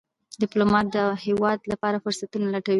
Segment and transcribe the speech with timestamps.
[0.41, 2.69] ډيپلومات د هېواد لپاره فرصتونه لټوي.